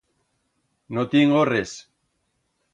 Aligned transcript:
No 0.97 1.05
tiengo 1.13 1.45
res. 1.53 1.77